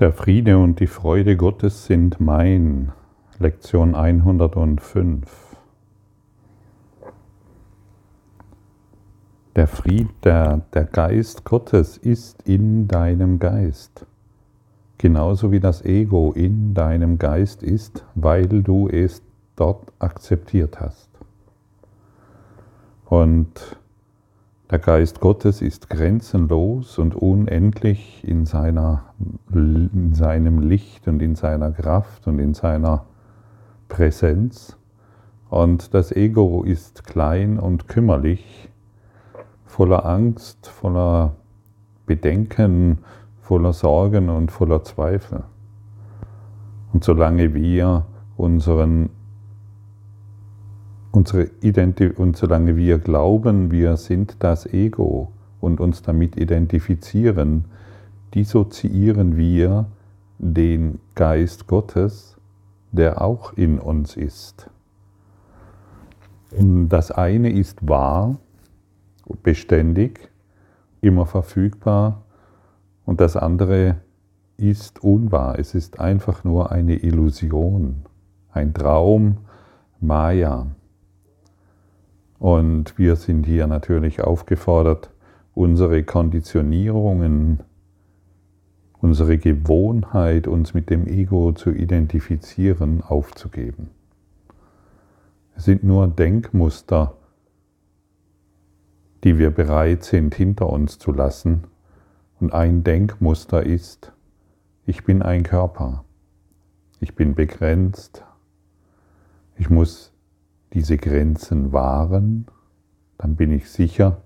Der 0.00 0.12
Friede 0.12 0.58
und 0.58 0.78
die 0.78 0.86
Freude 0.86 1.36
Gottes 1.36 1.86
sind 1.86 2.20
mein. 2.20 2.92
Lektion 3.40 3.96
105. 3.96 5.56
Der 9.56 9.66
Fried, 9.66 10.08
der, 10.22 10.62
der 10.72 10.84
Geist 10.84 11.44
Gottes 11.44 11.96
ist 11.96 12.42
in 12.42 12.86
deinem 12.86 13.40
Geist. 13.40 14.06
Genauso 14.98 15.50
wie 15.50 15.60
das 15.60 15.84
Ego 15.84 16.32
in 16.32 16.74
deinem 16.74 17.18
Geist 17.18 17.64
ist, 17.64 18.04
weil 18.14 18.46
du 18.46 18.88
es 18.88 19.22
dort 19.56 19.92
akzeptiert 19.98 20.80
hast. 20.80 21.08
Und 23.04 23.78
der 24.70 24.78
Geist 24.78 25.18
Gottes 25.18 25.62
ist 25.62 25.90
grenzenlos 25.90 26.98
und 26.98 27.14
unendlich 27.16 28.22
in, 28.24 28.46
seiner, 28.46 29.07
in 29.52 30.14
seinem 30.14 30.60
Licht 30.60 31.08
und 31.08 31.20
in 31.20 31.34
seiner 31.34 31.72
Kraft 31.72 32.26
und 32.26 32.38
in 32.38 32.54
seiner 32.54 33.04
Präsenz. 33.88 34.76
Und 35.50 35.94
das 35.94 36.12
Ego 36.12 36.62
ist 36.62 37.04
klein 37.04 37.58
und 37.58 37.88
kümmerlich, 37.88 38.68
voller 39.64 40.04
Angst, 40.04 40.66
voller 40.68 41.34
Bedenken, 42.06 42.98
voller 43.40 43.72
Sorgen 43.72 44.28
und 44.28 44.50
voller 44.50 44.84
Zweifel. 44.84 45.44
Und 46.92 47.04
solange 47.04 47.54
wir 47.54 48.04
unseren 48.36 49.10
unsere 51.10 51.50
Identi 51.62 52.08
und 52.08 52.36
solange 52.36 52.76
wir 52.76 52.98
glauben, 52.98 53.70
wir 53.70 53.96
sind 53.96 54.36
das 54.40 54.66
Ego 54.66 55.32
und 55.60 55.80
uns 55.80 56.02
damit 56.02 56.36
identifizieren, 56.36 57.64
dissoziieren 58.34 59.36
wir 59.36 59.86
den 60.38 61.00
Geist 61.14 61.66
Gottes, 61.66 62.36
der 62.92 63.22
auch 63.22 63.52
in 63.54 63.78
uns 63.78 64.16
ist. 64.16 64.70
Und 66.50 66.88
das 66.88 67.10
eine 67.10 67.52
ist 67.52 67.86
wahr, 67.86 68.38
beständig, 69.42 70.30
immer 71.00 71.26
verfügbar 71.26 72.22
und 73.04 73.20
das 73.20 73.36
andere 73.36 73.96
ist 74.56 75.02
unwahr. 75.02 75.58
Es 75.58 75.74
ist 75.74 76.00
einfach 76.00 76.44
nur 76.44 76.72
eine 76.72 76.96
Illusion, 76.96 78.04
ein 78.50 78.74
Traum, 78.74 79.38
Maya. 80.00 80.66
Und 82.38 82.98
wir 82.98 83.16
sind 83.16 83.46
hier 83.46 83.66
natürlich 83.66 84.22
aufgefordert, 84.22 85.10
unsere 85.54 86.04
Konditionierungen, 86.04 87.60
unsere 89.00 89.38
Gewohnheit, 89.38 90.46
uns 90.48 90.74
mit 90.74 90.90
dem 90.90 91.06
Ego 91.06 91.52
zu 91.52 91.70
identifizieren, 91.70 93.02
aufzugeben. 93.02 93.90
Es 95.54 95.64
sind 95.64 95.84
nur 95.84 96.08
Denkmuster, 96.08 97.14
die 99.24 99.38
wir 99.38 99.50
bereit 99.50 100.04
sind 100.04 100.34
hinter 100.34 100.68
uns 100.68 100.98
zu 100.98 101.12
lassen. 101.12 101.64
Und 102.40 102.52
ein 102.52 102.84
Denkmuster 102.84 103.64
ist, 103.64 104.12
ich 104.86 105.04
bin 105.04 105.22
ein 105.22 105.42
Körper, 105.42 106.04
ich 107.00 107.14
bin 107.14 107.34
begrenzt, 107.34 108.24
ich 109.56 109.70
muss 109.70 110.12
diese 110.72 110.96
Grenzen 110.96 111.72
wahren, 111.72 112.46
dann 113.16 113.34
bin 113.34 113.50
ich 113.50 113.68
sicher 113.70 114.22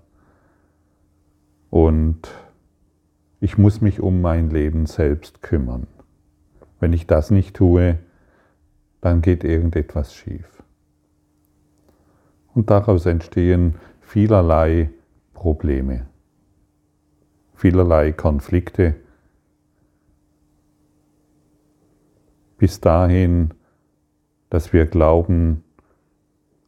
und 1.71 2.29
ich 3.43 3.57
muss 3.57 3.81
mich 3.81 3.99
um 3.99 4.21
mein 4.21 4.51
Leben 4.51 4.85
selbst 4.85 5.41
kümmern. 5.41 5.87
Wenn 6.79 6.93
ich 6.93 7.07
das 7.07 7.29
nicht 7.29 7.57
tue, 7.57 7.99
dann 9.01 9.21
geht 9.21 9.43
irgendetwas 9.43 10.15
schief. 10.15 10.63
Und 12.53 12.69
daraus 12.69 13.05
entstehen 13.05 13.75
vielerlei 13.99 14.91
Probleme, 15.33 16.05
vielerlei 17.53 18.13
Konflikte, 18.13 18.95
bis 22.57 22.79
dahin, 22.79 23.53
dass 24.49 24.71
wir 24.71 24.85
glauben, 24.85 25.65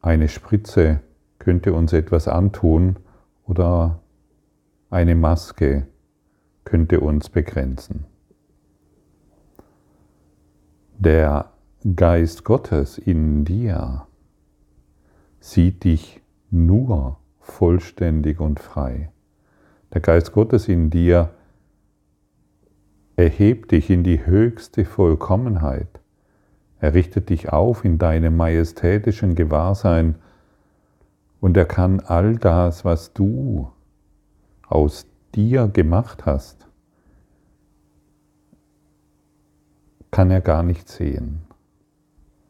eine 0.02 0.28
Spritze 0.28 1.00
könnte 1.40 1.72
uns 1.72 1.94
etwas 1.94 2.28
antun 2.28 2.98
oder 3.46 4.02
eine 4.90 5.16
Maske 5.16 5.88
könnte 6.66 7.00
uns 7.00 7.30
begrenzen. 7.30 8.06
Der 10.98 11.52
Geist 11.96 12.44
Gottes 12.44 12.98
in 12.98 13.46
dir 13.46 14.08
sieht 15.40 15.84
dich 15.84 16.22
nur 16.50 17.20
vollständig 17.40 18.40
und 18.40 18.60
frei. 18.60 19.12
Der 19.94 20.02
Geist 20.02 20.32
Gottes 20.32 20.68
in 20.68 20.90
dir 20.90 21.30
erhebt 23.16 23.72
dich 23.72 23.90
in 23.90 24.04
die 24.04 24.26
höchste 24.26 24.84
Vollkommenheit. 24.84 26.00
Er 26.80 26.94
richtet 26.94 27.30
dich 27.30 27.54
auf 27.54 27.86
in 27.86 27.98
deinem 27.98 28.36
majestätischen 28.36 29.36
Gewahrsein 29.36 30.16
und 31.40 31.56
er 31.56 31.66
kann 31.66 32.00
all 32.00 32.36
das, 32.36 32.84
was 32.84 33.14
du 33.14 33.72
aus 34.68 35.08
dir 35.36 35.68
gemacht 35.68 36.26
hast, 36.26 36.68
kann 40.12 40.32
er 40.32 40.42
gar 40.42 40.64
nicht 40.64 40.88
sehen. 40.88 41.42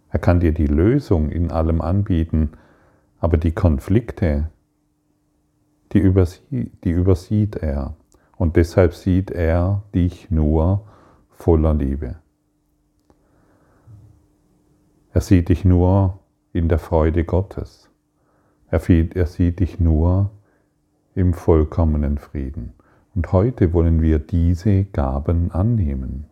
Er 0.10 0.20
kann 0.20 0.40
dir 0.40 0.54
die 0.54 0.68
Lösung 0.68 1.30
in 1.30 1.52
allem 1.52 1.82
anbieten, 1.82 2.52
aber 3.20 3.38
die 3.38 3.54
Konflikte, 3.54 4.50
die 5.92 6.00
übersieht, 6.00 6.72
die 6.84 6.92
übersieht 6.92 7.56
er. 7.56 7.96
Und 8.38 8.56
deshalb 8.56 8.94
sieht 8.94 9.32
er 9.32 9.84
dich 9.94 10.30
nur 10.30 10.86
voller 11.30 11.74
Liebe. 11.74 12.18
Er 15.14 15.22
sieht 15.22 15.50
dich 15.50 15.64
nur 15.64 16.20
in 16.54 16.70
der 16.70 16.80
Freude 16.80 17.24
Gottes. 17.24 17.90
Er, 18.70 18.80
sieht 18.80 19.60
dich 19.60 19.80
nur 19.80 20.32
im 21.16 21.34
vollkommenen 21.34 22.18
Frieden. 22.18 22.74
Und 23.16 23.32
heute 23.32 23.74
wollen 23.74 24.02
wir 24.02 24.20
diese 24.20 24.84
Gaben 24.84 25.52
annehmen. 25.52 26.26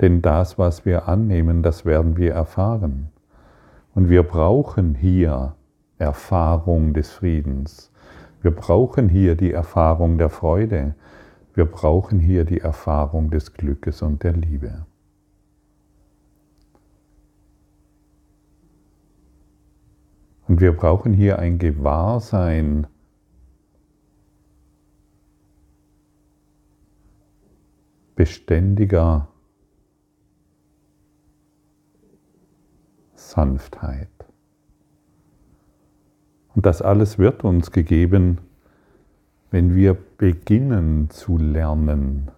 Denn 0.00 0.20
das, 0.20 0.58
was 0.58 0.84
wir 0.84 1.08
annehmen, 1.08 1.62
das 1.62 1.84
werden 1.84 2.16
wir 2.16 2.34
erfahren. 2.34 3.10
Und 3.94 4.08
wir 4.10 4.24
brauchen 4.24 4.94
hier 4.94 5.54
Erfahrung 5.98 6.94
des 6.94 7.10
Friedens. 7.10 7.92
Wir 8.42 8.50
brauchen 8.50 9.08
hier 9.08 9.36
die 9.36 9.52
Erfahrung 9.52 10.18
der 10.18 10.30
Freude. 10.30 10.94
Wir 11.54 11.66
brauchen 11.66 12.18
hier 12.18 12.44
die 12.44 12.60
Erfahrung 12.60 13.30
des 13.30 13.52
Glückes 13.52 14.02
und 14.02 14.24
der 14.24 14.32
Liebe. 14.32 14.86
Und 20.48 20.60
wir 20.60 20.72
brauchen 20.72 21.12
hier 21.12 21.38
ein 21.38 21.58
Gewahrsein 21.58 22.88
beständiger 28.20 29.28
Sanftheit. 33.14 34.10
Und 36.54 36.66
das 36.66 36.82
alles 36.82 37.18
wird 37.18 37.44
uns 37.44 37.70
gegeben, 37.70 38.36
wenn 39.50 39.74
wir 39.74 39.94
beginnen 39.94 41.08
zu 41.08 41.38
lernen, 41.38 42.30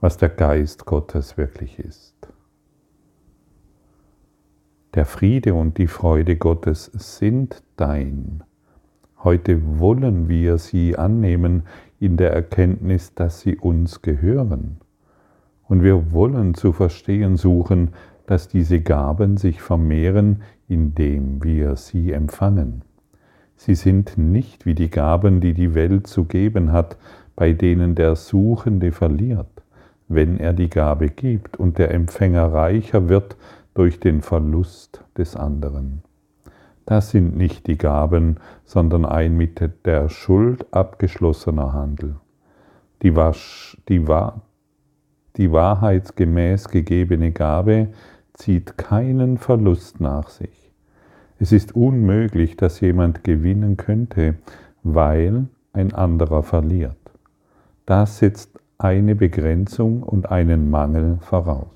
was 0.00 0.16
der 0.16 0.28
Geist 0.28 0.84
Gottes 0.84 1.36
wirklich 1.36 1.80
ist. 1.80 2.14
Der 4.94 5.06
Friede 5.06 5.54
und 5.54 5.76
die 5.78 5.88
Freude 5.88 6.36
Gottes 6.36 6.84
sind 6.84 7.64
dein. 7.74 8.44
Heute 9.24 9.78
wollen 9.78 10.28
wir 10.28 10.58
sie 10.58 10.98
annehmen 10.98 11.62
in 11.98 12.18
der 12.18 12.34
Erkenntnis, 12.34 13.14
dass 13.14 13.40
sie 13.40 13.56
uns 13.56 14.02
gehören. 14.02 14.76
Und 15.66 15.82
wir 15.82 16.12
wollen 16.12 16.52
zu 16.52 16.72
verstehen 16.72 17.38
suchen, 17.38 17.92
dass 18.26 18.48
diese 18.48 18.82
Gaben 18.82 19.38
sich 19.38 19.62
vermehren, 19.62 20.42
indem 20.68 21.42
wir 21.42 21.76
sie 21.76 22.12
empfangen. 22.12 22.82
Sie 23.56 23.74
sind 23.74 24.18
nicht 24.18 24.66
wie 24.66 24.74
die 24.74 24.90
Gaben, 24.90 25.40
die 25.40 25.54
die 25.54 25.74
Welt 25.74 26.06
zu 26.06 26.24
geben 26.24 26.72
hat, 26.72 26.98
bei 27.34 27.54
denen 27.54 27.94
der 27.94 28.16
Suchende 28.16 28.92
verliert, 28.92 29.62
wenn 30.06 30.38
er 30.38 30.52
die 30.52 30.68
Gabe 30.68 31.08
gibt 31.08 31.56
und 31.56 31.78
der 31.78 31.92
Empfänger 31.92 32.52
reicher 32.52 33.08
wird 33.08 33.38
durch 33.72 34.00
den 34.00 34.20
Verlust 34.20 35.02
des 35.16 35.34
anderen. 35.34 36.02
Das 36.86 37.10
sind 37.10 37.36
nicht 37.36 37.66
die 37.66 37.78
Gaben, 37.78 38.36
sondern 38.64 39.06
ein 39.06 39.36
mit 39.36 39.60
der 39.84 40.08
Schuld 40.08 40.66
abgeschlossener 40.72 41.72
Handel. 41.72 42.16
die, 43.02 43.16
Wasch, 43.16 43.78
die, 43.88 44.06
die 45.36 45.52
wahrheitsgemäß 45.52 46.68
gegebene 46.68 47.32
Gabe 47.32 47.88
zieht 48.34 48.76
keinen 48.76 49.38
Verlust 49.38 50.00
nach 50.00 50.28
sich. 50.28 50.72
Es 51.38 51.52
ist 51.52 51.74
unmöglich, 51.74 52.56
dass 52.56 52.80
jemand 52.80 53.24
gewinnen 53.24 53.76
könnte, 53.76 54.36
weil 54.82 55.46
ein 55.72 55.92
anderer 55.92 56.42
verliert. 56.42 56.96
Das 57.86 58.18
setzt 58.18 58.58
eine 58.78 59.14
Begrenzung 59.14 60.02
und 60.02 60.30
einen 60.30 60.70
Mangel 60.70 61.18
voraus. 61.20 61.73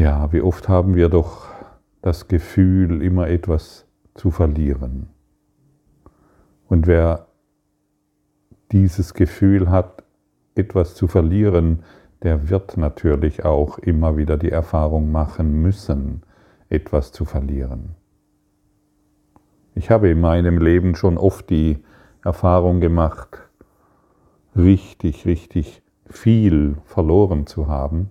Ja, 0.00 0.32
wie 0.32 0.40
oft 0.40 0.66
haben 0.66 0.94
wir 0.94 1.10
doch 1.10 1.48
das 2.00 2.26
Gefühl, 2.26 3.02
immer 3.02 3.28
etwas 3.28 3.86
zu 4.14 4.30
verlieren. 4.30 5.10
Und 6.70 6.86
wer 6.86 7.26
dieses 8.72 9.12
Gefühl 9.12 9.68
hat, 9.68 10.02
etwas 10.54 10.94
zu 10.94 11.06
verlieren, 11.06 11.80
der 12.22 12.48
wird 12.48 12.78
natürlich 12.78 13.44
auch 13.44 13.76
immer 13.76 14.16
wieder 14.16 14.38
die 14.38 14.50
Erfahrung 14.50 15.12
machen 15.12 15.60
müssen, 15.60 16.22
etwas 16.70 17.12
zu 17.12 17.26
verlieren. 17.26 17.94
Ich 19.74 19.90
habe 19.90 20.08
in 20.08 20.22
meinem 20.22 20.56
Leben 20.56 20.94
schon 20.94 21.18
oft 21.18 21.50
die 21.50 21.76
Erfahrung 22.24 22.80
gemacht, 22.80 23.50
richtig, 24.56 25.26
richtig 25.26 25.82
viel 26.06 26.78
verloren 26.86 27.46
zu 27.46 27.66
haben, 27.66 28.08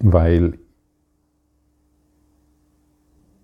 weil 0.00 0.58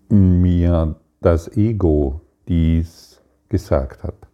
mir 0.09 0.95
das 1.21 1.47
Ego 1.57 2.21
dies 2.47 3.21
gesagt 3.49 4.03
hat. 4.03 4.27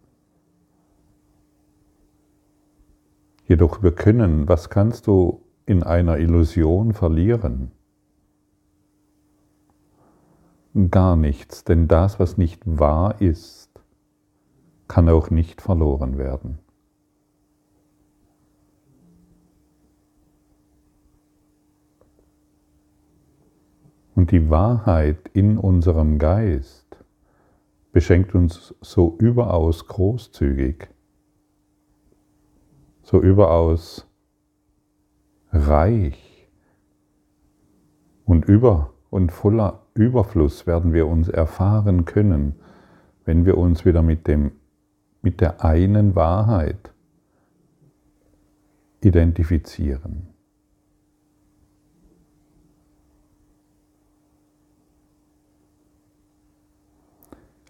Jedoch 3.47 3.83
wir 3.83 3.91
können, 3.91 4.47
was 4.47 4.69
kannst 4.69 5.07
du 5.07 5.41
in 5.65 5.83
einer 5.83 6.18
Illusion 6.18 6.94
verlieren? 6.94 7.71
Gar 10.89 11.18
nichts, 11.18 11.65
denn 11.65 11.88
das, 11.89 12.19
was 12.19 12.38
nicht 12.38 12.62
wahr 12.65 13.19
ist, 13.19 13.69
kann 14.88 15.09
auch 15.09 15.29
nicht 15.29 15.62
verloren 15.62 16.18
werden. 16.18 16.59
Und 24.21 24.29
die 24.29 24.51
Wahrheit 24.51 25.31
in 25.33 25.57
unserem 25.57 26.19
Geist 26.19 26.85
beschenkt 27.91 28.35
uns 28.35 28.75
so 28.79 29.15
überaus 29.18 29.88
großzügig, 29.88 30.89
so 33.01 33.19
überaus 33.19 34.07
reich 35.51 36.47
und 38.23 38.45
über 38.45 38.94
und 39.09 39.31
voller 39.31 39.88
Überfluss 39.95 40.68
werden 40.68 40.94
wir 40.94 41.07
uns 41.07 41.27
erfahren 41.27 42.06
können, 42.06 42.53
wenn 43.25 43.47
wir 43.47 43.57
uns 43.57 43.85
wieder 43.85 44.03
mit, 44.03 44.27
dem, 44.27 44.51
mit 45.23 45.41
der 45.41 45.65
einen 45.65 46.13
Wahrheit 46.13 46.94
identifizieren. 49.01 50.31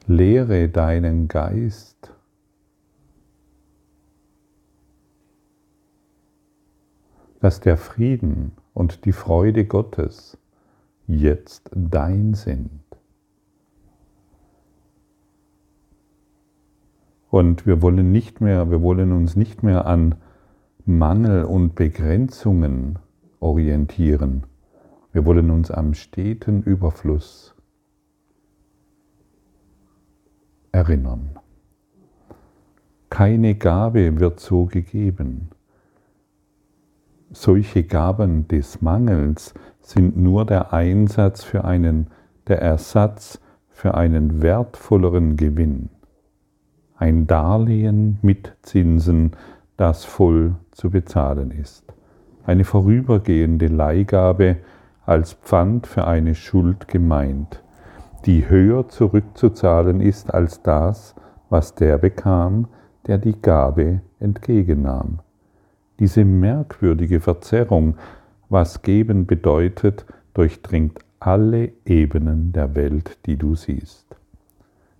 Lehre 0.07 0.67
deinen 0.67 1.27
Geist, 1.27 2.11
dass 7.39 7.59
der 7.59 7.77
Frieden 7.77 8.53
und 8.73 9.05
die 9.05 9.11
Freude 9.11 9.65
Gottes 9.65 10.37
jetzt 11.07 11.69
dein 11.73 12.33
sind. 12.33 12.81
Und 17.29 17.65
wir 17.65 17.81
wollen 17.81 18.11
nicht 18.11 18.41
mehr, 18.41 18.71
wir 18.71 18.81
wollen 18.81 19.11
uns 19.11 19.35
nicht 19.35 19.61
mehr 19.63 19.85
an 19.85 20.15
Mangel 20.85 21.43
und 21.45 21.75
Begrenzungen 21.75 22.99
orientieren. 23.39 24.45
Wir 25.13 25.25
wollen 25.25 25.51
uns 25.51 25.69
am 25.69 25.93
steten 25.93 26.63
Überfluss 26.63 27.55
erinnern. 30.71 31.31
Keine 33.09 33.55
Gabe 33.55 34.19
wird 34.19 34.39
so 34.39 34.65
gegeben. 34.65 35.49
Solche 37.31 37.83
Gaben 37.83 38.47
des 38.47 38.81
Mangels 38.81 39.53
sind 39.81 40.17
nur 40.17 40.45
der 40.45 40.73
Einsatz 40.73 41.43
für 41.43 41.65
einen, 41.65 42.07
der 42.47 42.61
Ersatz 42.61 43.39
für 43.69 43.95
einen 43.95 44.41
wertvolleren 44.41 45.37
Gewinn. 45.37 45.89
Ein 46.97 47.27
Darlehen 47.27 48.19
mit 48.21 48.53
Zinsen, 48.61 49.31
das 49.77 50.05
voll 50.05 50.55
zu 50.71 50.89
bezahlen 50.89 51.51
ist. 51.51 51.83
Eine 52.45 52.63
vorübergehende 52.63 53.67
Leihgabe 53.67 54.57
als 55.05 55.33
Pfand 55.33 55.87
für 55.87 56.05
eine 56.05 56.35
Schuld 56.35 56.87
gemeint, 56.87 57.63
die 58.25 58.49
höher 58.49 58.87
zurückzuzahlen 58.87 60.01
ist 60.01 60.33
als 60.33 60.61
das, 60.61 61.15
was 61.49 61.75
der 61.75 61.97
bekam, 61.97 62.67
der 63.07 63.17
die 63.17 63.41
Gabe 63.41 64.01
entgegennahm. 64.19 65.19
Diese 65.99 66.23
merkwürdige 66.23 67.19
Verzerrung 67.19 67.95
was 68.49 68.81
geben 68.81 69.25
bedeutet, 69.27 70.05
durchdringt 70.33 70.99
alle 71.19 71.71
Ebenen 71.85 72.51
der 72.51 72.75
Welt, 72.75 73.17
die 73.25 73.37
du 73.37 73.55
siehst. 73.55 74.17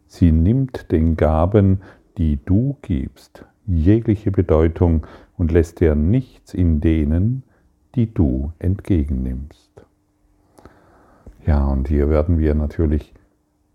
Sie 0.08 0.32
nimmt 0.32 0.92
den 0.92 1.18
Gaben, 1.18 1.82
die 2.18 2.40
du 2.44 2.78
gibst, 2.82 3.46
jegliche 3.66 4.32
Bedeutung 4.32 5.06
und 5.38 5.52
lässt 5.52 5.80
dir 5.80 5.96
nichts 5.96 6.54
in 6.54 6.82
denen, 6.82 7.44
die 7.96 8.14
du 8.14 8.54
entgegennimmst. 8.60 9.86
Ja, 11.46 11.66
und 11.66 11.88
hier 11.88 12.10
werden 12.10 12.38
wir 12.38 12.54
natürlich 12.56 13.14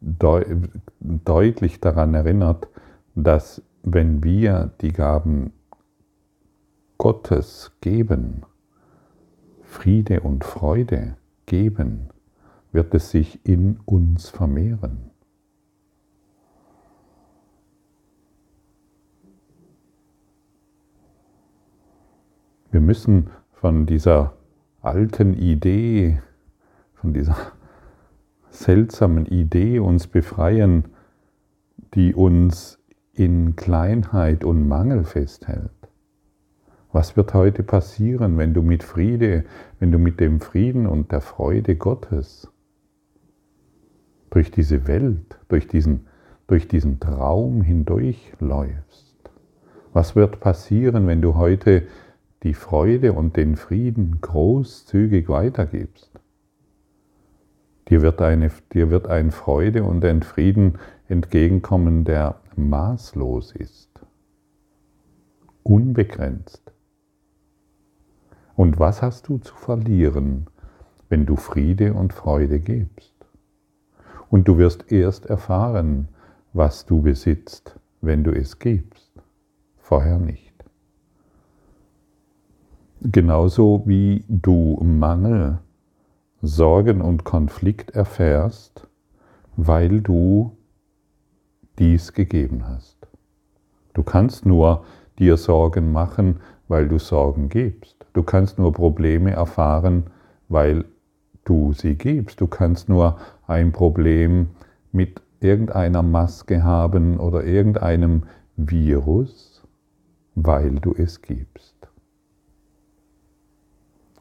deut 0.01 0.47
deutlich 1.01 1.81
daran 1.81 2.15
erinnert, 2.15 2.69
dass 3.15 3.63
wenn 3.83 4.23
wir 4.23 4.73
die 4.81 4.93
Gaben 4.93 5.53
Gottes 6.99 7.73
geben, 7.81 8.43
Friede 9.63 10.21
und 10.21 10.45
Freude 10.45 11.17
geben, 11.47 12.09
wird 12.73 12.95
es 12.95 13.11
sich 13.11 13.45
in 13.45 13.81
uns 13.85 14.29
vermehren. 14.29 15.11
Wir 22.71 22.81
müssen 22.81 23.31
von 23.53 23.87
dieser 23.87 24.35
alten 24.83 25.35
Idee, 25.35 26.21
von 26.95 27.15
dieser 27.15 27.37
seltsamen 28.57 29.27
Idee 29.27 29.79
uns 29.79 30.07
befreien, 30.07 30.85
die 31.95 32.15
uns 32.15 32.79
in 33.13 33.57
Kleinheit 33.57 34.45
und 34.45 34.67
Mangel 34.67 35.05
festhält. 35.05 35.71
Was 36.93 37.17
wird 37.17 37.35
heute 37.35 37.63
passieren, 37.63 38.39
wenn 38.39 38.55
du 38.55 38.63
mit 38.63 38.83
Friede, 38.83 39.45
wenn 39.79 39.93
du 39.93 39.99
mit 39.99 40.21
dem 40.21 40.41
Frieden 40.41 40.87
und 40.87 41.13
der 41.13 41.21
Freude 41.21 41.77
Gottes 41.77 42.51
durch 44.31 44.51
diese 44.51 44.87
Welt, 44.87 45.39
durch 45.49 45.69
diesen, 45.69 46.07
durch 46.47 46.69
diesen 46.69 47.01
Traum 47.01 47.63
hindurchläufst? 47.63 49.17
Was 49.93 50.17
wird 50.17 50.41
passieren, 50.41 51.07
wenn 51.07 51.23
du 51.23 51.37
heute 51.37 51.87
die 52.43 52.55
Freude 52.55 53.13
und 53.13 53.37
den 53.37 53.57
Frieden 53.57 54.19
großzügig 54.21 55.29
weitergibst? 55.29 56.11
Dir 57.89 58.03
wird, 58.03 58.21
eine, 58.21 58.51
dir 58.73 58.91
wird 58.91 59.07
ein 59.07 59.31
Freude 59.31 59.85
und 59.85 60.05
ein 60.05 60.23
Frieden 60.23 60.79
entgegenkommen, 61.09 62.05
der 62.05 62.41
maßlos 62.57 63.53
ist, 63.53 63.91
unbegrenzt. 65.63 66.73
Und 68.57 68.81
was 68.81 69.03
hast 69.03 69.29
du 69.29 69.39
zu 69.39 69.55
verlieren, 69.55 70.47
wenn 71.09 71.27
du 71.27 71.37
Friede 71.37 71.95
und 71.95 72.13
Freude 72.13 72.59
gibst? 72.59 73.15
Und 74.31 74.49
du 74.49 74.59
wirst 74.59 74.91
erst 74.91 75.27
erfahren, 75.27 76.09
was 76.53 76.87
du 76.87 77.03
besitzt, 77.03 77.79
wenn 78.01 78.25
du 78.25 78.33
es 78.33 78.59
gibst, 78.59 79.13
vorher 79.77 80.19
nicht. 80.19 80.65
Genauso 83.03 83.83
wie 83.87 84.25
du 84.29 84.81
Mangel, 84.83 85.61
Sorgen 86.43 87.01
und 87.01 87.25
Konflikt 87.25 87.93
erfährst, 87.93 88.87
weil 89.57 90.01
du 90.01 90.57
dies 91.79 92.13
gegeben 92.13 92.69
hast. 92.69 92.97
Du 93.95 94.03
kannst 94.03 94.45
nur 94.45 94.85
dir 95.19 95.37
Sorgen 95.37 95.93
machen, 95.93 96.41
weil 96.69 96.89
du 96.89 96.99
Sorgen 96.99 97.49
gibst. 97.49 98.07
Du 98.13 98.23
kannst 98.23 98.59
nur 98.59 98.73
Probleme 98.73 99.31
erfahren, 99.31 100.05
weil 100.49 100.85
du 101.45 101.73
sie 101.73 101.95
gibst. 101.95 102.41
Du 102.41 102.47
kannst 102.47 102.89
nur 102.89 103.19
ein 103.47 103.73
Problem 103.73 104.51
mit 104.93 105.23
irgendeiner 105.41 106.03
Maske 106.03 106.63
haben 106.63 107.19
oder 107.19 107.45
irgendeinem 107.45 108.25
Virus, 108.57 109.63
weil 110.35 110.77
du 110.77 110.95
es 110.95 111.23
gibst. 111.23 111.76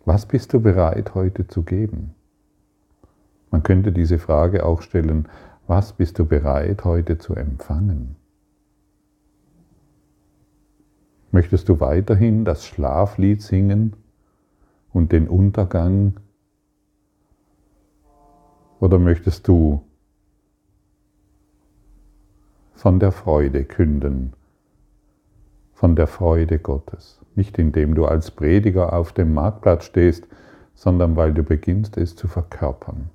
Was 0.05 0.27
bist 0.27 0.53
du 0.53 0.59
bereit 0.59 1.15
heute 1.15 1.47
zu 1.47 1.63
geben? 1.63 2.13
Man 3.49 3.63
könnte 3.63 3.91
diese 3.91 4.19
Frage 4.19 4.63
auch 4.63 4.83
stellen, 4.83 5.27
was 5.65 5.93
bist 5.93 6.19
du 6.19 6.25
bereit 6.25 6.85
heute 6.85 7.17
zu 7.17 7.33
empfangen? 7.33 8.15
Möchtest 11.31 11.67
du 11.67 11.79
weiterhin 11.79 12.45
das 12.45 12.67
Schlaflied 12.67 13.41
singen 13.41 13.95
und 14.93 15.11
den 15.11 15.27
Untergang? 15.27 16.19
Oder 18.79 18.99
möchtest 18.99 19.47
du 19.47 19.81
von 22.75 22.99
der 22.99 23.11
Freude 23.11 23.63
künden, 23.63 24.33
von 25.73 25.95
der 25.95 26.05
Freude 26.05 26.59
Gottes? 26.59 27.24
Nicht 27.35 27.59
indem 27.59 27.95
du 27.95 28.05
als 28.05 28.31
Prediger 28.31 28.93
auf 28.93 29.11
dem 29.11 29.33
Marktplatz 29.33 29.85
stehst, 29.85 30.27
sondern 30.73 31.15
weil 31.15 31.33
du 31.33 31.43
beginnst 31.43 31.97
es 31.97 32.15
zu 32.15 32.27
verkörpern, 32.27 33.09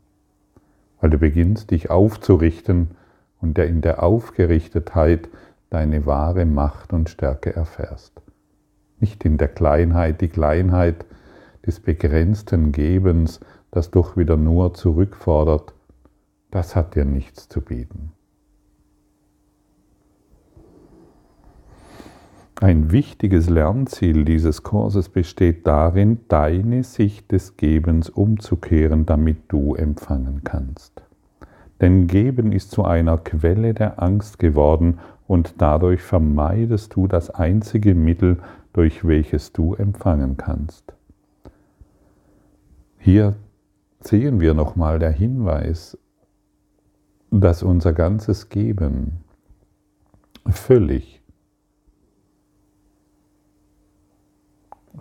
weil 1.01 1.11
du 1.11 1.19
beginnst 1.19 1.71
dich 1.71 1.91
aufzurichten 1.91 2.93
und 3.41 3.59
in 3.59 3.81
der 3.81 4.03
Aufgerichtetheit 4.03 5.29
deine 5.71 6.05
wahre 6.07 6.45
Macht 6.45 6.93
und 6.93 7.09
Stärke 7.09 7.55
erfährst. 7.55 8.13
Nicht 8.99 9.25
in 9.25 9.39
der 9.39 9.49
Kleinheit, 9.49 10.21
die 10.21 10.29
Kleinheit 10.29 11.07
des 11.65 11.81
begrenzten 11.81 12.73
Gebens, 12.73 13.41
das 13.71 13.91
doch 13.91 14.17
wieder 14.17 14.37
nur 14.37 14.75
zurückfordert, 14.75 15.73
das 16.51 16.75
hat 16.75 16.97
dir 16.97 17.05
nichts 17.05 17.49
zu 17.49 17.61
bieten. 17.61 18.13
Ein 22.63 22.93
wichtiges 22.93 23.49
Lernziel 23.49 24.27
dieses 24.27 24.63
Kurses 24.63 25.09
besteht 25.09 25.67
darin, 25.67 26.21
deine 26.29 26.85
Sicht 26.85 27.33
des 27.33 27.57
Gebens 27.57 28.11
umzukehren, 28.11 29.07
damit 29.07 29.39
du 29.49 29.75
empfangen 29.75 30.43
kannst. 30.45 31.03
Denn 31.81 32.07
Geben 32.07 32.53
ist 32.53 32.71
zu 32.71 32.85
einer 32.85 33.17
Quelle 33.17 33.73
der 33.73 34.03
Angst 34.03 34.39
geworden 34.39 34.99
und 35.27 35.55
dadurch 35.57 36.03
vermeidest 36.03 36.95
du 36.95 37.07
das 37.07 37.31
einzige 37.31 37.95
Mittel, 37.95 38.37
durch 38.75 39.07
welches 39.07 39.55
du 39.55 39.75
empfangen 39.75 40.37
kannst. 40.37 40.93
Hier 42.99 43.37
sehen 44.01 44.39
wir 44.39 44.53
nochmal 44.53 44.99
der 44.99 45.13
Hinweis, 45.13 45.97
dass 47.31 47.63
unser 47.63 47.95
ganzes 47.95 48.51
Geben 48.51 49.25
völlig, 50.47 51.20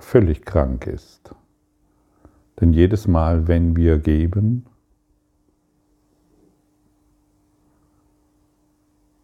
völlig 0.10 0.44
krank 0.44 0.88
ist. 0.88 1.36
Denn 2.60 2.74
jedes 2.74 3.08
Mal, 3.08 3.48
wenn 3.48 3.76
wir 3.76 4.00
geben, 4.00 4.66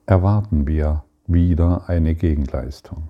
erwarten 0.06 0.68
wir 0.68 1.04
wieder 1.26 1.90
eine 1.90 2.14
Gegenleistung. 2.14 3.10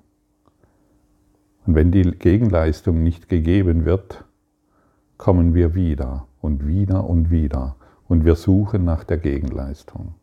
Und 1.66 1.76
wenn 1.76 1.92
die 1.92 2.04
Gegenleistung 2.04 3.04
nicht 3.04 3.28
gegeben 3.28 3.84
wird, 3.84 4.24
kommen 5.18 5.54
wir 5.54 5.76
wieder 5.76 6.28
und 6.40 6.66
wieder 6.66 7.10
und 7.10 7.30
wieder 7.30 7.76
und 8.08 8.24
wir 8.24 8.36
suchen 8.36 8.86
nach 8.86 9.04
der 9.04 9.18
Gegenleistung. 9.18 10.16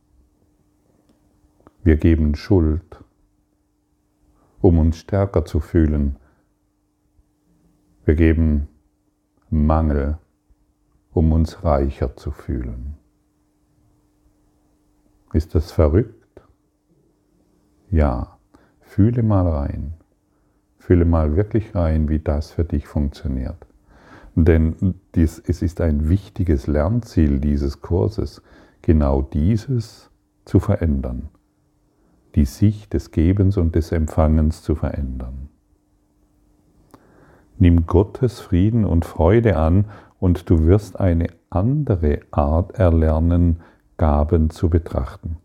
Wir 1.85 1.97
geben 1.97 2.35
Schuld, 2.35 3.05
um 4.63 4.79
uns 4.79 4.97
stärker 4.97 5.45
zu 5.45 5.61
fühlen. 5.61 6.17
Wir 8.05 8.17
geben 8.17 8.67
Mangel, 9.49 10.19
um 11.13 11.31
uns 11.31 11.63
reicher 11.63 12.17
zu 12.17 12.33
fühlen. 12.33 12.95
Ist 15.33 15.55
das 15.55 15.71
verrückt? 15.71 16.43
Ja, 17.91 18.39
fühle 18.81 19.23
mal 19.23 19.47
rein. 19.47 19.95
Fühle 20.79 21.05
mal 21.05 21.37
wirklich 21.37 21.77
rein, 21.77 22.09
wie 22.09 22.19
das 22.19 22.51
für 22.51 22.65
dich 22.65 22.89
funktioniert. 22.89 23.67
Denn 24.35 24.95
dies, 25.15 25.39
es 25.39 25.63
ist 25.63 25.81
ein 25.81 26.09
wichtiges 26.09 26.67
Lernziel 26.67 27.39
dieses 27.39 27.83
Kurses, 27.83 28.43
genau 28.81 29.23
dieses 29.23 30.11
zu 30.45 30.59
verändern. 30.59 31.29
Die 32.35 32.47
Sicht 32.47 32.95
des 32.95 33.13
Gebens 33.13 33.57
und 33.57 33.77
des 33.77 33.93
Empfangens 33.93 34.63
zu 34.63 34.75
verändern. 34.75 35.52
Nimm 37.59 37.87
Gottes 37.87 38.41
Frieden 38.41 38.85
und 38.85 39.05
Freude 39.05 39.57
an 39.57 39.87
und 40.19 40.49
du 40.51 40.67
wirst 40.67 40.99
eine 41.01 41.29
andere 41.51 42.21
Art 42.31 42.79
erlernen, 42.79 43.61
Gaben 43.97 44.51
zu 44.51 44.69
betrachten. 44.69 45.37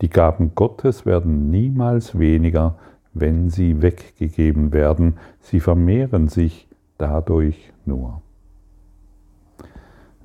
Die 0.00 0.10
Gaben 0.10 0.54
Gottes 0.54 1.06
werden 1.06 1.50
niemals 1.50 2.18
weniger, 2.18 2.76
wenn 3.14 3.48
sie 3.48 3.80
weggegeben 3.80 4.72
werden. 4.72 5.14
Sie 5.40 5.60
vermehren 5.60 6.28
sich 6.28 6.68
dadurch 6.98 7.72
nur. 7.84 8.22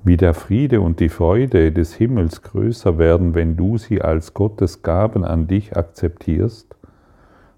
Wie 0.04 0.16
der 0.16 0.34
Friede 0.34 0.80
und 0.80 0.98
die 0.98 1.08
Freude 1.08 1.70
des 1.70 1.94
Himmels 1.94 2.42
größer 2.42 2.98
werden, 2.98 3.34
wenn 3.34 3.56
du 3.56 3.78
sie 3.78 4.02
als 4.02 4.34
Gottes 4.34 4.82
Gaben 4.82 5.24
an 5.24 5.46
dich 5.46 5.76
akzeptierst, 5.76 6.74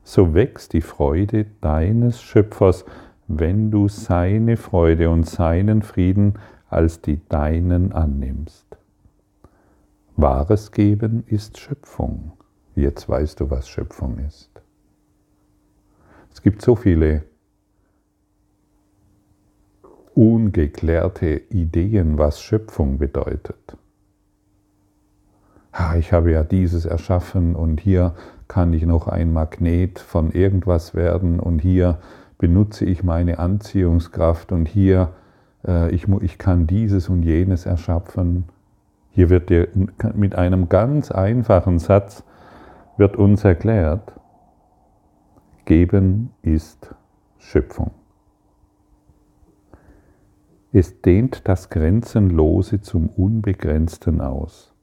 so 0.02 0.34
wächst 0.34 0.74
die 0.74 0.82
Freude 0.82 1.46
deines 1.62 2.20
Schöpfers, 2.20 2.84
wenn 3.26 3.70
du 3.70 3.88
seine 3.88 4.56
Freude 4.56 5.10
und 5.10 5.24
seinen 5.28 5.82
Frieden 5.82 6.34
als 6.68 7.00
die 7.00 7.20
deinen 7.28 7.92
annimmst. 7.92 8.66
Wahres 10.16 10.72
Geben 10.72 11.24
ist 11.26 11.58
Schöpfung. 11.58 12.32
Jetzt 12.74 13.08
weißt 13.08 13.40
du, 13.40 13.50
was 13.50 13.68
Schöpfung 13.68 14.18
ist. 14.18 14.50
Es 16.32 16.42
gibt 16.42 16.62
so 16.62 16.74
viele 16.74 17.24
ungeklärte 20.14 21.42
Ideen, 21.50 22.18
was 22.18 22.40
Schöpfung 22.40 22.98
bedeutet. 22.98 23.76
ich 25.98 26.12
habe 26.12 26.30
ja 26.30 26.44
dieses 26.44 26.84
erschaffen 26.84 27.56
und 27.56 27.80
hier 27.80 28.14
kann 28.46 28.72
ich 28.72 28.84
noch 28.84 29.08
ein 29.08 29.32
Magnet 29.32 29.98
von 29.98 30.30
irgendwas 30.30 30.94
werden 30.94 31.40
und 31.40 31.58
hier 31.60 31.98
benutze 32.44 32.84
ich 32.84 33.02
meine 33.02 33.38
Anziehungskraft 33.38 34.52
und 34.52 34.68
hier 34.68 35.14
äh, 35.66 35.90
ich, 35.94 36.06
ich 36.20 36.36
kann 36.36 36.66
dieses 36.66 37.08
und 37.08 37.22
jenes 37.22 37.64
erschaffen. 37.64 38.44
Hier 39.12 39.30
wird 39.30 39.48
dir 39.48 39.68
mit 40.12 40.34
einem 40.34 40.68
ganz 40.68 41.10
einfachen 41.10 41.78
Satz 41.78 42.22
wird 42.98 43.16
uns 43.16 43.44
erklärt, 43.44 44.12
Geben 45.64 46.32
ist 46.42 46.94
Schöpfung. 47.38 47.92
Es 50.70 51.00
dehnt 51.00 51.48
das 51.48 51.70
Grenzenlose 51.70 52.82
zum 52.82 53.08
Unbegrenzten 53.08 54.20
aus, 54.20 54.74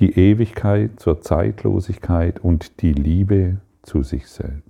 die 0.00 0.18
Ewigkeit 0.18 0.98
zur 0.98 1.20
Zeitlosigkeit 1.20 2.40
und 2.40 2.82
die 2.82 2.94
Liebe 2.94 3.58
zu 3.82 4.02
sich 4.02 4.26
selbst. 4.26 4.67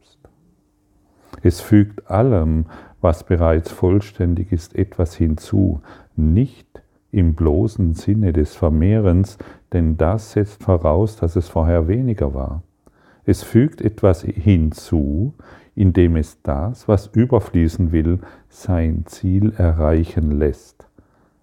Es 1.42 1.60
fügt 1.60 2.10
allem, 2.10 2.66
was 3.00 3.24
bereits 3.24 3.70
vollständig 3.70 4.52
ist, 4.52 4.74
etwas 4.74 5.14
hinzu, 5.14 5.80
nicht 6.16 6.66
im 7.10 7.34
bloßen 7.34 7.94
Sinne 7.94 8.32
des 8.32 8.54
Vermehrens, 8.54 9.38
denn 9.72 9.96
das 9.96 10.32
setzt 10.32 10.62
voraus, 10.62 11.16
dass 11.16 11.36
es 11.36 11.48
vorher 11.48 11.88
weniger 11.88 12.34
war. 12.34 12.62
Es 13.24 13.42
fügt 13.42 13.80
etwas 13.80 14.22
hinzu, 14.22 15.34
indem 15.74 16.16
es 16.16 16.42
das, 16.42 16.88
was 16.88 17.06
überfließen 17.08 17.92
will, 17.92 18.18
sein 18.48 19.04
Ziel 19.06 19.52
erreichen 19.56 20.32
lässt. 20.32 20.86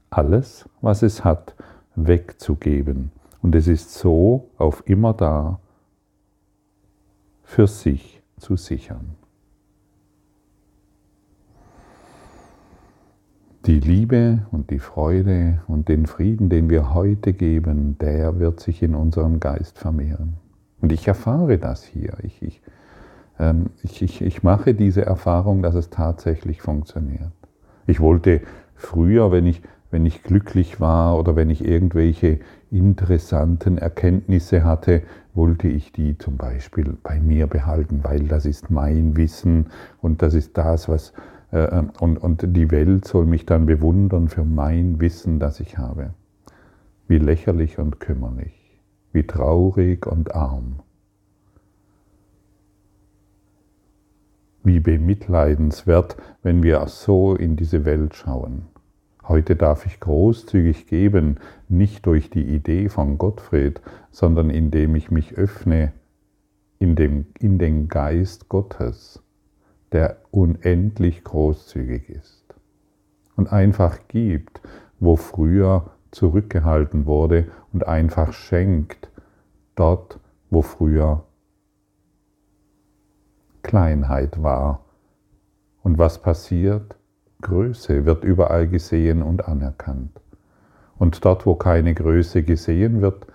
Alles, 0.09 0.69
was 0.81 1.03
es 1.03 1.23
hat, 1.23 1.55
wegzugeben. 1.95 3.11
Und 3.41 3.55
es 3.55 3.67
ist 3.67 3.93
so 3.93 4.49
auf 4.57 4.83
immer 4.87 5.13
da, 5.13 5.59
für 7.43 7.67
sich 7.67 8.21
zu 8.37 8.57
sichern. 8.57 9.15
Die 13.65 13.79
Liebe 13.79 14.45
und 14.51 14.69
die 14.69 14.77
Freude 14.77 15.61
und 15.67 15.89
den 15.89 16.05
Frieden, 16.05 16.49
den 16.49 16.69
wir 16.69 16.93
heute 16.93 17.33
geben, 17.33 17.97
der 17.97 18.37
wird 18.37 18.59
sich 18.59 18.83
in 18.83 18.93
unserem 18.93 19.39
Geist 19.39 19.79
vermehren. 19.79 20.35
Und 20.81 20.91
ich 20.91 21.07
erfahre 21.07 21.57
das 21.57 21.83
hier. 21.83 22.13
Ich, 22.21 22.43
ich, 22.43 22.61
ähm, 23.39 23.71
ich, 23.81 24.03
ich, 24.03 24.21
ich 24.21 24.43
mache 24.43 24.75
diese 24.75 25.03
Erfahrung, 25.03 25.63
dass 25.63 25.73
es 25.73 25.89
tatsächlich 25.89 26.61
funktioniert. 26.61 27.31
Ich 27.87 27.99
wollte 27.99 28.41
früher, 28.75 29.31
wenn 29.31 29.47
ich, 29.47 29.63
wenn 29.89 30.05
ich 30.05 30.21
glücklich 30.21 30.79
war 30.79 31.17
oder 31.17 31.35
wenn 31.35 31.49
ich 31.49 31.65
irgendwelche 31.65 32.41
interessanten 32.69 33.79
Erkenntnisse 33.79 34.63
hatte, 34.63 35.01
wollte 35.33 35.69
ich 35.69 35.91
die 35.91 36.19
zum 36.19 36.37
Beispiel 36.37 36.95
bei 37.01 37.19
mir 37.19 37.47
behalten, 37.47 38.01
weil 38.03 38.27
das 38.27 38.45
ist 38.45 38.69
mein 38.69 39.17
Wissen 39.17 39.71
und 40.03 40.21
das 40.21 40.35
ist 40.35 40.55
das, 40.55 40.87
was 40.87 41.13
und, 41.55 42.17
und 42.17 42.55
die 42.55 42.69
Welt 42.69 43.05
soll 43.05 43.25
mich 43.25 43.45
dann 43.45 43.65
bewundern 43.65 44.27
für 44.27 44.43
mein 44.43 44.99
Wissen, 44.99 45.39
das 45.39 45.61
ich 45.61 45.77
habe. 45.77 46.13
Wie 47.07 47.17
lächerlich 47.17 47.79
und 47.79 47.99
kümmerlich, 47.99 48.81
wie 49.13 49.23
traurig 49.23 50.05
und 50.05 50.35
arm. 50.35 50.81
Wie 54.63 54.79
bemitleidenswert, 54.79 56.17
wenn 56.43 56.61
wir 56.61 56.85
so 56.87 57.35
in 57.35 57.55
diese 57.55 57.85
Welt 57.85 58.15
schauen. 58.15 58.63
Heute 59.27 59.55
darf 59.55 59.85
ich 59.85 59.99
großzügig 59.99 60.87
geben, 60.87 61.37
nicht 61.69 62.05
durch 62.05 62.29
die 62.29 62.43
Idee 62.43 62.89
von 62.89 63.17
Gottfried, 63.17 63.81
sondern 64.11 64.49
indem 64.49 64.95
ich 64.95 65.09
mich 65.09 65.35
öffne 65.35 65.93
in, 66.79 66.95
dem, 66.95 67.27
in 67.39 67.57
den 67.59 67.87
Geist 67.87 68.49
Gottes, 68.49 69.23
der 69.91 70.17
unendlich 70.31 71.23
großzügig 71.23 72.09
ist 72.09 72.55
und 73.35 73.51
einfach 73.51 73.99
gibt, 74.07 74.61
wo 74.99 75.15
früher 75.15 75.91
zurückgehalten 76.11 77.05
wurde 77.05 77.47
und 77.73 77.87
einfach 77.87 78.33
schenkt, 78.33 79.09
dort, 79.75 80.19
wo 80.49 80.61
früher 80.61 81.23
Kleinheit 83.61 84.41
war. 84.41 84.85
Und 85.83 85.97
was 85.97 86.21
passiert? 86.21 86.95
Größe 87.41 88.05
wird 88.05 88.23
überall 88.23 88.67
gesehen 88.67 89.21
und 89.21 89.47
anerkannt. 89.47 90.19
Und 90.97 91.25
dort, 91.25 91.45
wo 91.45 91.55
keine 91.55 91.93
Größe 91.93 92.43
gesehen 92.43 93.01
wird, 93.01 93.27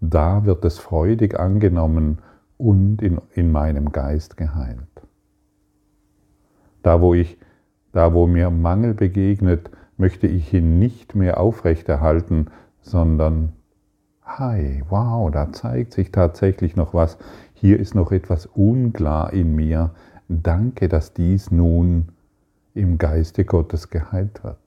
da 0.00 0.44
wird 0.44 0.64
es 0.64 0.78
freudig 0.78 1.38
angenommen 1.38 2.18
und 2.56 3.02
in, 3.02 3.20
in 3.34 3.52
meinem 3.52 3.92
Geist 3.92 4.36
geheilt. 4.36 4.88
Da, 6.82 7.00
wo 7.00 7.14
ich, 7.14 7.38
da, 7.92 8.14
wo 8.14 8.26
mir 8.26 8.50
Mangel 8.50 8.94
begegnet, 8.94 9.70
möchte 9.96 10.26
ich 10.26 10.52
ihn 10.52 10.78
nicht 10.78 11.14
mehr 11.14 11.38
aufrechterhalten, 11.38 12.46
sondern, 12.80 13.52
hi, 14.22 14.82
wow, 14.88 15.30
da 15.30 15.52
zeigt 15.52 15.92
sich 15.92 16.10
tatsächlich 16.10 16.76
noch 16.76 16.94
was. 16.94 17.18
Hier 17.54 17.78
ist 17.78 17.94
noch 17.94 18.12
etwas 18.12 18.46
unklar 18.46 19.32
in 19.32 19.54
mir. 19.54 19.90
Danke, 20.28 20.88
dass 20.88 21.12
dies 21.12 21.50
nun 21.50 22.08
im 22.74 22.98
Geiste 22.98 23.44
Gottes 23.44 23.90
geheilt 23.90 24.42
wird. 24.42 24.61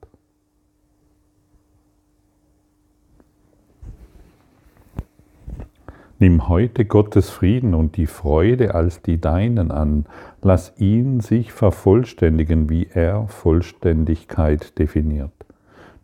Nimm 6.18 6.48
heute 6.48 6.86
Gottes 6.86 7.28
Frieden 7.28 7.74
und 7.74 7.98
die 7.98 8.06
Freude 8.06 8.74
als 8.74 9.02
die 9.02 9.20
deinen 9.20 9.70
an. 9.70 10.06
Lass 10.40 10.72
ihn 10.78 11.20
sich 11.20 11.52
vervollständigen, 11.52 12.70
wie 12.70 12.88
er 12.90 13.28
Vollständigkeit 13.28 14.78
definiert. 14.78 15.34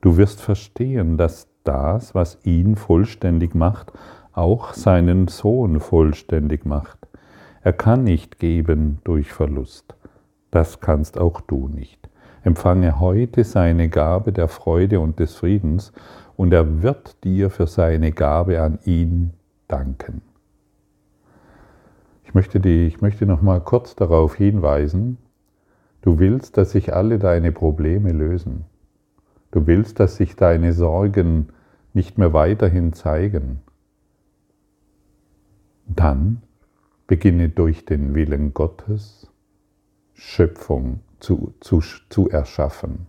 Du 0.02 0.19
wirst 0.19 0.42
verstehen, 0.42 1.16
dass 1.16 1.49
das, 1.64 2.14
was 2.14 2.38
ihn 2.45 2.76
vollständig 2.76 3.55
macht, 3.55 3.92
auch 4.35 4.75
seinen 4.75 5.29
Sohn 5.29 5.81
vollständig 5.81 6.66
macht. 6.66 6.98
Er 7.62 7.72
kann 7.72 8.05
nicht 8.05 8.38
geben 8.38 8.98
durch 9.05 9.33
Verlust. 9.33 9.94
Das 10.51 10.81
kannst 10.81 11.16
auch 11.16 11.40
du 11.40 11.68
nicht. 11.68 12.11
Empfange 12.42 13.01
heute 13.01 13.44
seine 13.44 13.88
Gabe 13.88 14.33
der 14.33 14.48
Freude 14.48 15.01
und 15.01 15.20
des 15.20 15.37
Friedens, 15.37 15.90
und 16.37 16.53
er 16.53 16.83
wird 16.83 17.25
dir 17.25 17.48
für 17.48 17.66
seine 17.66 18.12
Gabe 18.12 18.61
an 18.61 18.79
ihn 18.85 19.33
danken. 19.73 20.23
Ich 22.25 22.35
möchte, 22.35 22.61
die, 22.61 22.87
ich 22.87 23.01
möchte 23.01 23.27
noch 23.27 23.43
mal 23.43 23.61
kurz 23.61 23.97
darauf 23.97 24.35
hinweisen, 24.35 25.19
du 26.03 26.19
willst, 26.19 26.57
dass 26.57 26.73
sich 26.73 26.95
alle 26.95 27.19
deine 27.19 27.53
Probleme 27.53 28.13
lösen. 28.13 28.65
Du 29.51 29.67
willst, 29.67 30.01
dass 30.01 30.17
sich 30.17 30.37
deine 30.37 30.73
Sorgen 30.73 31.49
nicht 31.93 32.19
mehr 32.19 32.33
weiterhin 32.33 32.93
zeigen. 32.93 33.61
Dann 35.87 36.43
beginne 37.07 37.51
durch 37.51 37.85
den 37.85 38.15
Willen 38.15 38.55
Gottes 38.55 39.31
Schöpfung 40.15 41.01
zu, 41.21 41.53
zu, 41.61 41.81
zu 42.09 42.31
erschaffen. 42.31 43.07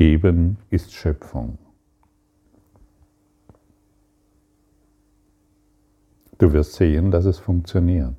Geben 0.00 0.56
ist 0.70 0.94
Schöpfung. 0.94 1.58
Du 6.38 6.54
wirst 6.54 6.72
sehen, 6.72 7.10
dass 7.10 7.26
es 7.26 7.38
funktioniert. 7.38 8.16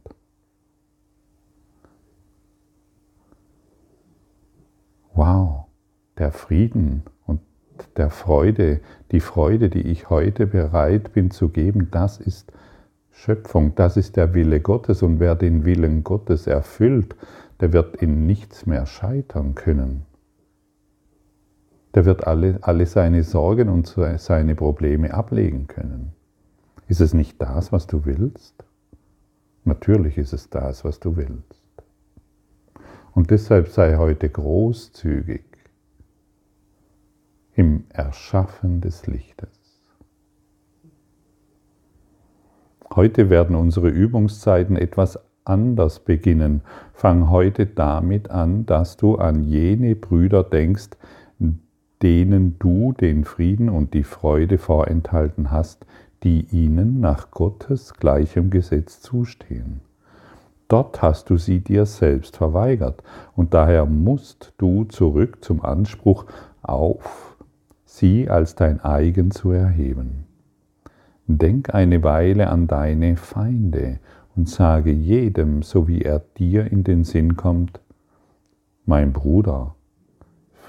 Wow, 5.15 5.65
der 6.19 6.31
Frieden 6.31 7.01
und 7.25 7.41
der 7.97 8.11
Freude, 8.11 8.81
die 9.11 9.19
Freude, 9.19 9.71
die 9.71 9.81
ich 9.81 10.11
heute 10.11 10.45
bereit 10.45 11.13
bin 11.13 11.31
zu 11.31 11.49
geben, 11.49 11.89
das 11.89 12.19
ist 12.19 12.53
Schöpfung, 13.09 13.73
das 13.73 13.97
ist 13.97 14.17
der 14.17 14.35
Wille 14.35 14.59
Gottes 14.59 15.01
und 15.01 15.19
wer 15.19 15.33
den 15.33 15.65
Willen 15.65 16.03
Gottes 16.03 16.45
erfüllt, 16.45 17.15
der 17.59 17.73
wird 17.73 17.95
in 17.95 18.27
nichts 18.27 18.67
mehr 18.67 18.85
scheitern 18.85 19.55
können. 19.55 20.05
Der 21.93 22.05
wird 22.05 22.25
alle, 22.25 22.59
alle 22.61 22.85
seine 22.85 23.23
Sorgen 23.23 23.69
und 23.69 23.95
seine 24.17 24.55
Probleme 24.55 25.13
ablegen 25.13 25.67
können. 25.67 26.13
Ist 26.87 27.01
es 27.01 27.13
nicht 27.13 27.41
das, 27.41 27.71
was 27.71 27.87
du 27.87 28.05
willst? 28.05 28.63
Natürlich 29.63 30.17
ist 30.17 30.33
es 30.33 30.49
das, 30.49 30.83
was 30.83 30.99
du 30.99 31.15
willst. 31.15 31.61
Und 33.13 33.29
deshalb 33.29 33.67
sei 33.67 33.97
heute 33.97 34.29
großzügig 34.29 35.43
im 37.53 37.83
Erschaffen 37.89 38.81
des 38.81 39.07
Lichtes. 39.07 39.49
Heute 42.95 43.29
werden 43.29 43.55
unsere 43.55 43.89
Übungszeiten 43.89 44.75
etwas 44.75 45.19
anders 45.45 45.99
beginnen. 45.99 46.61
Fang 46.93 47.29
heute 47.29 47.65
damit 47.65 48.29
an, 48.29 48.65
dass 48.65 48.97
du 48.97 49.15
an 49.15 49.43
jene 49.43 49.95
Brüder 49.95 50.43
denkst, 50.43 50.89
denen 52.01 52.57
du 52.59 52.93
den 52.93 53.25
Frieden 53.25 53.69
und 53.69 53.93
die 53.93 54.03
Freude 54.03 54.57
vorenthalten 54.57 55.51
hast, 55.51 55.85
die 56.23 56.45
ihnen 56.51 56.99
nach 56.99 57.31
Gottes 57.31 57.93
gleichem 57.95 58.49
Gesetz 58.49 59.01
zustehen. 59.01 59.81
Dort 60.67 61.01
hast 61.01 61.29
du 61.29 61.37
sie 61.37 61.59
dir 61.59 61.85
selbst 61.85 62.37
verweigert 62.37 63.03
und 63.35 63.53
daher 63.53 63.85
musst 63.85 64.53
du 64.57 64.85
zurück 64.85 65.43
zum 65.43 65.63
Anspruch 65.65 66.25
auf, 66.61 67.35
sie 67.85 68.29
als 68.29 68.55
dein 68.55 68.79
eigen 68.79 69.31
zu 69.31 69.51
erheben. 69.51 70.25
Denk 71.27 71.73
eine 71.73 72.03
Weile 72.03 72.49
an 72.49 72.67
deine 72.67 73.17
Feinde 73.17 73.99
und 74.35 74.47
sage 74.49 74.91
jedem, 74.91 75.61
so 75.61 75.87
wie 75.87 76.01
er 76.01 76.19
dir 76.37 76.71
in 76.71 76.83
den 76.83 77.03
Sinn 77.03 77.35
kommt, 77.35 77.81
mein 78.85 79.13
Bruder, 79.13 79.75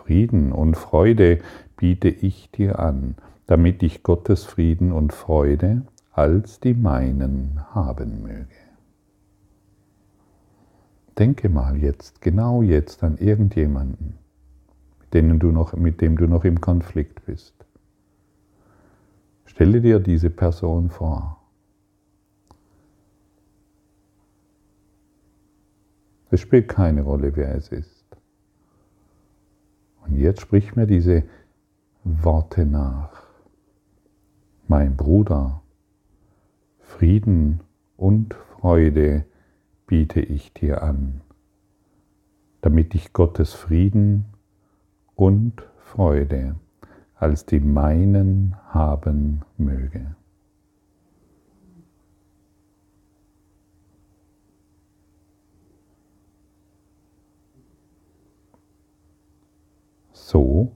Frieden 0.03 0.51
und 0.51 0.77
Freude 0.77 1.39
biete 1.77 2.09
ich 2.09 2.51
dir 2.51 2.81
an, 2.81 3.15
damit 3.47 3.85
ich 3.85 4.03
Gottes 4.03 4.43
Frieden 4.43 4.91
und 4.91 5.13
Freude 5.13 5.83
als 6.11 6.59
die 6.59 6.75
meinen 6.75 7.61
haben 7.73 8.23
möge. 8.23 8.49
Denke 11.17 11.49
mal 11.49 11.77
jetzt, 11.77 12.21
genau 12.21 12.63
jetzt 12.63 13.05
an 13.05 13.17
irgendjemanden, 13.17 14.19
mit, 14.99 15.15
denen 15.15 15.39
du 15.39 15.53
noch, 15.53 15.73
mit 15.75 16.01
dem 16.01 16.17
du 16.17 16.27
noch 16.27 16.45
im 16.45 16.61
Konflikt 16.61 17.25
bist. 17.27 17.55
Stelle 19.45 19.81
dir 19.81 20.01
diese 20.01 20.31
Person 20.31 20.91
vor. 20.91 21.39
Es 26.31 26.41
spielt 26.41 26.67
keine 26.67 27.03
Rolle, 27.03 27.37
wer 27.37 27.55
es 27.55 27.69
ist. 27.69 27.92
Und 30.13 30.19
jetzt 30.19 30.43
sprich 30.43 30.77
mir 30.77 30.87
diese 30.87 31.23
Worte 32.05 32.67
nach. 32.67 33.23
Mein 34.69 34.95
Bruder, 34.95 35.63
Frieden 36.81 37.61
und 37.97 38.35
Freude 38.35 39.25
biete 39.87 40.21
ich 40.21 40.53
dir 40.53 40.83
an, 40.83 41.23
damit 42.61 42.95
ich 42.95 43.15
Gottes 43.15 43.55
Frieden 43.55 44.27
und 45.15 45.67
Freude 45.79 46.57
als 47.15 47.47
die 47.47 47.61
meinen 47.61 48.55
haben 48.69 49.41
möge. 49.57 50.15
So 60.33 60.73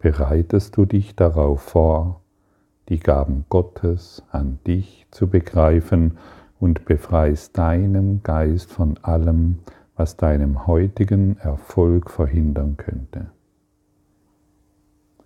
bereitest 0.00 0.76
du 0.76 0.86
dich 0.86 1.14
darauf 1.14 1.62
vor, 1.62 2.20
die 2.88 2.98
Gaben 2.98 3.44
Gottes 3.48 4.24
an 4.32 4.58
dich 4.66 5.06
zu 5.12 5.28
begreifen 5.28 6.18
und 6.58 6.84
befreist 6.84 7.56
deinen 7.56 8.24
Geist 8.24 8.72
von 8.72 8.98
allem, 9.02 9.60
was 9.94 10.16
deinem 10.16 10.66
heutigen 10.66 11.36
Erfolg 11.36 12.10
verhindern 12.10 12.76
könnte. 12.76 13.30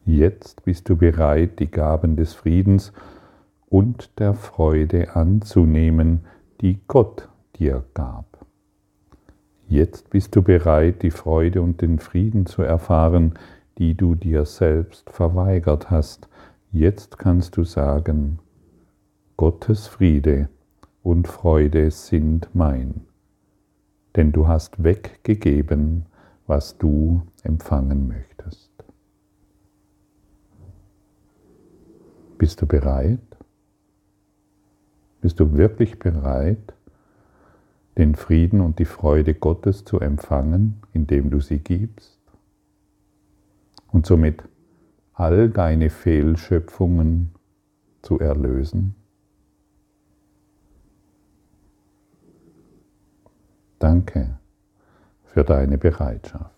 Jetzt 0.04 0.64
bist 0.64 0.90
du 0.90 0.96
bereit, 0.96 1.58
die 1.58 1.70
Gaben 1.70 2.16
des 2.16 2.34
Friedens 2.34 2.92
und 3.70 4.18
der 4.18 4.34
Freude 4.34 5.16
anzunehmen, 5.16 6.26
die 6.60 6.78
Gott 6.88 7.30
dir 7.58 7.84
gab. 7.94 8.35
Jetzt 9.68 10.10
bist 10.10 10.36
du 10.36 10.42
bereit, 10.42 11.02
die 11.02 11.10
Freude 11.10 11.60
und 11.60 11.82
den 11.82 11.98
Frieden 11.98 12.46
zu 12.46 12.62
erfahren, 12.62 13.34
die 13.78 13.94
du 13.94 14.14
dir 14.14 14.44
selbst 14.44 15.10
verweigert 15.10 15.90
hast. 15.90 16.28
Jetzt 16.70 17.18
kannst 17.18 17.56
du 17.56 17.64
sagen, 17.64 18.38
Gottes 19.36 19.88
Friede 19.88 20.48
und 21.02 21.26
Freude 21.26 21.90
sind 21.90 22.48
mein, 22.54 23.06
denn 24.14 24.30
du 24.30 24.46
hast 24.46 24.82
weggegeben, 24.84 26.06
was 26.46 26.78
du 26.78 27.22
empfangen 27.42 28.06
möchtest. 28.06 28.70
Bist 32.38 32.62
du 32.62 32.66
bereit? 32.66 33.18
Bist 35.20 35.40
du 35.40 35.56
wirklich 35.56 35.98
bereit, 35.98 36.75
den 37.98 38.14
Frieden 38.14 38.60
und 38.60 38.78
die 38.78 38.84
Freude 38.84 39.34
Gottes 39.34 39.84
zu 39.84 40.00
empfangen, 40.00 40.82
indem 40.92 41.30
du 41.30 41.40
sie 41.40 41.58
gibst 41.58 42.20
und 43.92 44.06
somit 44.06 44.42
all 45.14 45.48
deine 45.48 45.90
Fehlschöpfungen 45.90 47.30
zu 48.02 48.18
erlösen? 48.18 48.94
Danke 53.78 54.38
für 55.24 55.44
deine 55.44 55.78
Bereitschaft. 55.78 56.56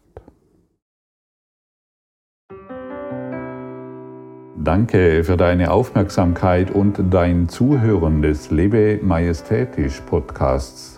Danke 4.56 5.24
für 5.24 5.36
deine 5.36 5.70
Aufmerksamkeit 5.70 6.70
und 6.70 7.00
dein 7.10 7.48
Zuhören 7.48 8.22
des 8.22 8.50
Lebe 8.50 8.98
Majestätisch 9.02 10.00
Podcasts. 10.02 10.97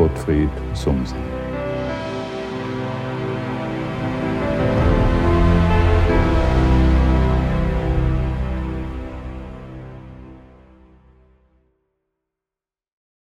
Gottfried 0.00 0.48
Sumsen. 0.72 1.39